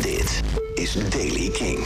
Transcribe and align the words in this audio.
Dit 0.00 0.42
is 0.74 0.92
Daily 1.10 1.50
King. 1.50 1.78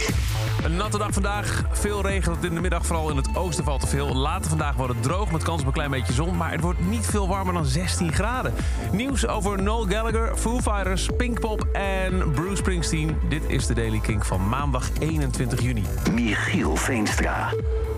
Een 0.65 0.77
natte 0.77 0.99
dag 0.99 1.13
vandaag. 1.13 1.65
Veel 1.71 2.03
regen 2.03 2.33
tot 2.33 2.45
in 2.45 2.55
de 2.55 2.61
middag. 2.61 2.87
Vooral 2.87 3.11
in 3.11 3.17
het 3.17 3.37
oosten 3.37 3.65
valt 3.65 3.83
er 3.83 3.89
veel. 3.89 4.17
Later 4.17 4.49
vandaag 4.49 4.77
wordt 4.77 4.95
het 4.95 5.03
droog 5.03 5.31
met 5.31 5.43
kans 5.43 5.61
op 5.61 5.67
een 5.67 5.73
klein 5.73 5.91
beetje 5.91 6.13
zon. 6.13 6.37
Maar 6.37 6.51
het 6.51 6.61
wordt 6.61 6.87
niet 6.87 7.07
veel 7.07 7.29
warmer 7.29 7.55
dan 7.55 7.65
16 7.65 8.13
graden. 8.13 8.55
Nieuws 8.93 9.27
over 9.27 9.63
Noel 9.63 9.87
Gallagher, 9.87 10.37
Foo 10.37 10.61
Fighters, 10.61 11.09
Pinkpop 11.17 11.67
en 11.73 12.33
Bruce 12.33 12.57
Springsteen. 12.57 13.17
Dit 13.29 13.43
is 13.47 13.67
de 13.67 13.75
Daily 13.75 14.01
King 14.01 14.27
van 14.27 14.49
maandag 14.49 14.91
21 14.99 15.63
juni. 15.63 15.85
Michiel 16.13 16.77
Veenstra. 16.77 17.53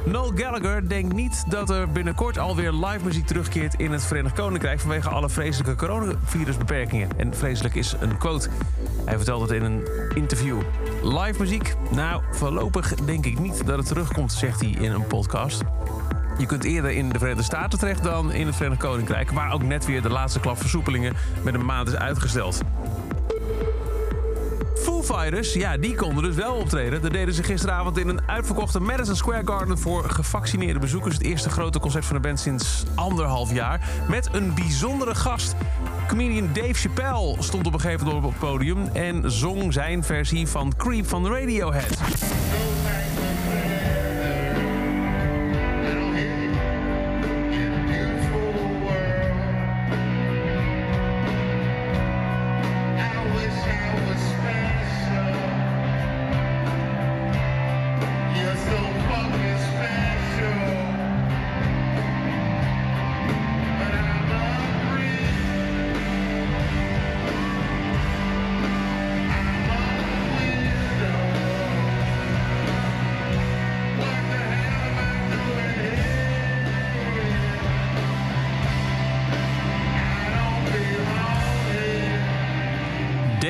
Noel 0.05 0.33
Gallagher 0.35 0.89
denkt 0.89 1.15
niet 1.15 1.45
dat 1.51 1.71
er 1.71 1.91
binnenkort 1.91 2.39
alweer 2.39 2.73
live 2.73 3.05
muziek 3.05 3.27
terugkeert 3.27 3.75
in 3.75 3.93
het 3.93 4.05
Verenigd 4.05 4.35
Koninkrijk 4.35 4.81
vanwege 4.81 5.09
alle 5.09 5.29
vreselijke 5.29 5.75
coronavirusbeperkingen. 5.75 7.09
En 7.17 7.35
vreselijk 7.35 7.75
is 7.75 7.95
een 8.01 8.19
quote. 8.19 8.49
Hij 9.05 9.17
vertelt 9.17 9.41
het 9.41 9.51
in 9.51 9.63
een 9.63 9.89
interview. 10.15 10.61
Live 11.03 11.41
muziek? 11.41 11.75
Nou, 11.91 12.23
voorlopig 12.31 12.95
denk 12.95 13.27
ik 13.27 13.39
niet 13.39 13.67
dat 13.67 13.79
het 13.79 13.87
terugkomt, 13.87 14.33
zegt 14.33 14.61
hij 14.61 14.71
in 14.71 14.93
een 14.93 15.07
podcast. 15.07 15.63
Je 16.39 16.47
kunt 16.47 16.65
eerder 16.65 16.91
in 16.91 17.09
de 17.09 17.19
Verenigde 17.19 17.45
Staten 17.45 17.79
terecht 17.79 18.03
dan 18.03 18.33
in 18.33 18.47
het 18.47 18.57
Verenigd 18.57 18.81
Koninkrijk, 18.81 19.31
waar 19.31 19.53
ook 19.53 19.63
net 19.63 19.87
weer 19.87 20.03
de 20.03 20.11
laatste 20.11 20.41
klap 20.41 20.59
versoepelingen 20.59 21.15
met 21.43 21.55
een 21.55 21.65
maand 21.65 21.89
is 21.89 21.95
uitgesteld. 21.95 22.63
Foo 24.83 25.03
Fighters, 25.03 25.53
ja, 25.53 25.77
die 25.77 25.95
konden 25.95 26.25
dus 26.25 26.35
wel 26.35 26.55
optreden. 26.55 27.03
Dat 27.03 27.13
deden 27.13 27.35
ze 27.35 27.43
gisteravond 27.43 27.99
in 27.99 28.09
een 28.09 28.21
uitverkochte 28.27 28.81
Madison 28.81 29.17
Square 29.17 29.43
Garden... 29.45 29.79
voor 29.79 30.05
gevaccineerde 30.05 30.79
bezoekers. 30.79 31.15
Het 31.15 31.25
eerste 31.25 31.51
grote 31.51 31.79
concert 31.79 32.05
van 32.05 32.17
de 32.17 32.23
band 32.23 32.41
sinds 32.41 32.85
anderhalf 32.95 33.53
jaar. 33.53 33.89
Met 34.09 34.29
een 34.33 34.55
bijzondere 34.55 35.15
gast. 35.15 35.55
Comedian 36.09 36.49
Dave 36.53 36.75
Chappelle 36.75 37.37
stond 37.39 37.67
op 37.67 37.73
een 37.73 37.81
gegeven 37.81 38.07
moment 38.07 38.25
op 38.25 38.31
het 38.31 38.41
podium... 38.41 38.89
en 38.93 39.31
zong 39.31 39.73
zijn 39.73 40.05
versie 40.05 40.49
van 40.49 40.73
Creep 40.77 41.09
van 41.09 41.27
Radiohead. 41.27 41.99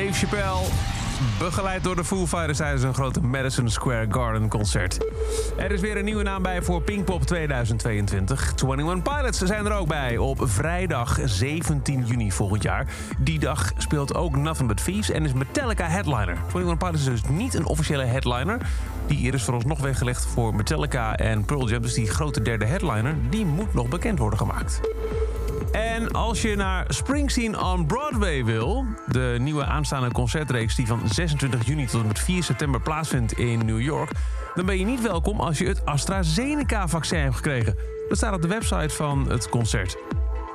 Dave 0.00 0.26
Chappelle, 0.26 0.66
begeleid 1.38 1.84
door 1.84 1.96
de 1.96 2.04
Foo 2.04 2.26
Fighters 2.26 2.58
tijdens 2.58 2.82
een 2.82 2.94
grote 2.94 3.20
Madison 3.20 3.68
Square 3.68 4.06
Garden 4.10 4.48
concert. 4.48 4.98
Er 5.56 5.70
is 5.70 5.80
weer 5.80 5.96
een 5.96 6.04
nieuwe 6.04 6.22
naam 6.22 6.42
bij 6.42 6.62
voor 6.62 6.82
Pinkpop 6.82 7.22
2022. 7.22 8.52
21 8.62 9.02
Pilots 9.02 9.38
zijn 9.38 9.66
er 9.66 9.72
ook 9.72 9.88
bij 9.88 10.16
op 10.16 10.38
vrijdag 10.42 11.18
17 11.24 12.06
juni 12.06 12.32
volgend 12.32 12.62
jaar. 12.62 12.86
Die 13.18 13.38
dag 13.38 13.72
speelt 13.76 14.14
ook 14.14 14.36
Nothing 14.36 14.68
But 14.68 14.84
Thieves 14.84 15.10
en 15.10 15.24
is 15.24 15.32
Metallica 15.32 15.86
headliner. 15.88 16.36
21 16.46 16.76
Pilots 16.76 16.98
is 16.98 17.04
dus 17.04 17.30
niet 17.30 17.54
een 17.54 17.66
officiële 17.66 18.04
headliner. 18.04 18.58
Die 19.06 19.32
is 19.32 19.42
vooralsnog 19.42 19.80
weggelegd 19.80 20.26
voor 20.26 20.54
Metallica 20.54 21.16
en 21.16 21.44
Pearl 21.44 21.68
Jam. 21.68 21.82
Dus 21.82 21.94
die 21.94 22.10
grote 22.10 22.42
derde 22.42 22.64
headliner, 22.64 23.14
die 23.30 23.46
moet 23.46 23.74
nog 23.74 23.88
bekend 23.88 24.18
worden 24.18 24.38
gemaakt. 24.38 24.80
En 25.72 26.10
als 26.10 26.42
je 26.42 26.56
naar 26.56 26.84
Springsteen 26.88 27.58
on 27.58 27.86
Broadway 27.86 28.44
wil... 28.44 28.84
de 29.06 29.36
nieuwe 29.40 29.64
aanstaande 29.64 30.12
concertreeks 30.12 30.74
die 30.74 30.86
van 30.86 31.00
26 31.08 31.66
juni 31.66 31.86
tot 31.86 32.00
en 32.00 32.06
met 32.06 32.18
4 32.18 32.42
september 32.42 32.80
plaatsvindt 32.80 33.32
in 33.32 33.58
New 33.66 33.80
York... 33.80 34.10
dan 34.54 34.66
ben 34.66 34.78
je 34.78 34.84
niet 34.84 35.02
welkom 35.02 35.40
als 35.40 35.58
je 35.58 35.66
het 35.66 35.84
AstraZeneca-vaccin 35.84 37.18
hebt 37.18 37.36
gekregen. 37.36 37.76
Dat 38.08 38.16
staat 38.16 38.34
op 38.34 38.42
de 38.42 38.48
website 38.48 38.94
van 38.94 39.30
het 39.30 39.48
concert. 39.48 39.96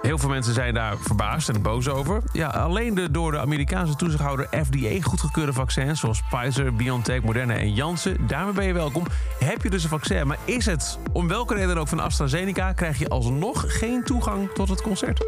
Heel 0.06 0.18
veel 0.18 0.30
mensen 0.30 0.54
zijn 0.54 0.74
daar 0.74 0.98
verbaasd 0.98 1.50
en 1.50 1.62
boos 1.62 1.90
over. 1.90 2.22
Ja, 2.32 2.48
alleen 2.48 2.96
de 2.96 3.12
door 3.12 3.32
de 3.32 3.40
Amerikaanse 3.40 3.96
toezichthouder 3.96 4.48
FDA 4.66 5.02
goedgekeurde 5.02 5.54
vaccins... 5.54 6.00
zoals 6.00 6.22
Pfizer, 6.30 6.74
BioNTech, 6.74 7.22
Moderna 7.22 7.54
en 7.54 7.74
Janssen, 7.74 8.28
daarmee 8.28 8.54
ben 8.54 8.66
je 8.66 8.74
welkom. 8.74 9.04
Heb 9.40 9.64
je 9.64 9.70
dus 9.70 9.84
een 9.84 9.90
vaccin, 9.90 10.28
maar 10.28 10.38
is 10.44 10.66
het 10.66 11.00
om 11.12 11.28
welke 11.28 11.54
reden 11.54 11.78
ook 11.78 11.88
van 11.88 12.00
AstraZeneca... 12.00 12.74
krijg 12.74 13.00
je 13.00 13.10
alsnog 13.10 13.66
geen 13.68 14.04
toegang 14.04 14.50
tot 14.54 14.70
het 14.70 14.82
concert. 14.82 15.26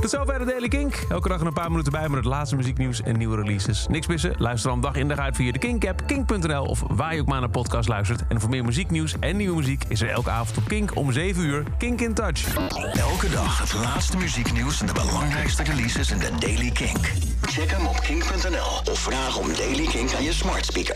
Tot 0.00 0.10
zover 0.10 0.38
de 0.38 0.44
Daily 0.44 0.68
Kink. 0.68 1.04
Elke 1.08 1.28
dag 1.28 1.40
een 1.40 1.52
paar 1.52 1.70
minuten 1.70 1.92
bij 1.92 2.08
met 2.08 2.16
het 2.16 2.24
laatste 2.24 2.56
muzieknieuws 2.56 3.02
en 3.02 3.18
nieuwe 3.18 3.36
releases. 3.36 3.86
Niks 3.86 4.06
missen? 4.06 4.34
Luister 4.38 4.70
dan 4.70 4.80
dag 4.80 4.94
in 4.94 5.08
dag 5.08 5.18
uit 5.18 5.36
via 5.36 5.52
de 5.52 5.58
Kink-app, 5.58 6.06
kink.nl... 6.06 6.64
of 6.64 6.82
waar 6.88 7.14
je 7.14 7.20
ook 7.20 7.26
maar 7.26 7.40
naar 7.40 7.50
podcast 7.50 7.88
luistert. 7.88 8.22
En 8.28 8.40
voor 8.40 8.50
meer 8.50 8.64
muzieknieuws 8.64 9.18
en 9.20 9.36
nieuwe 9.36 9.56
muziek... 9.56 9.84
is 9.88 10.02
er 10.02 10.08
elke 10.08 10.30
avond 10.30 10.58
op 10.58 10.68
Kink 10.68 10.96
om 10.96 11.12
7 11.12 11.44
uur 11.44 11.64
Kink 11.78 12.00
in 12.00 12.14
Touch. 12.14 12.56
Elke 12.94 13.30
dag 13.30 13.58
het 13.58 13.74
laatste 13.74 14.03
muzieknieuws 14.12 14.80
en 14.80 14.86
de 14.86 14.92
belangrijkste 14.92 15.62
releases 15.62 16.10
in 16.10 16.18
de 16.18 16.30
Daily 16.38 16.70
King. 16.70 16.98
Check 17.42 17.70
hem 17.70 17.86
op 17.86 18.00
kink.nl 18.00 18.92
of 18.92 18.98
vraag 18.98 19.38
om 19.38 19.54
Daily 19.54 19.86
King 19.86 20.14
aan 20.14 20.22
je 20.22 20.32
smart 20.32 20.64
speaker. 20.64 20.92